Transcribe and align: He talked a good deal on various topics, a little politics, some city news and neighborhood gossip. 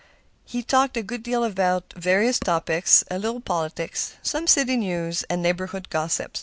He 0.45 0.63
talked 0.63 0.97
a 0.97 1.03
good 1.03 1.21
deal 1.21 1.43
on 1.43 1.83
various 1.95 2.39
topics, 2.39 3.03
a 3.11 3.19
little 3.19 3.39
politics, 3.39 4.15
some 4.23 4.47
city 4.47 4.75
news 4.75 5.21
and 5.29 5.43
neighborhood 5.43 5.91
gossip. 5.91 6.37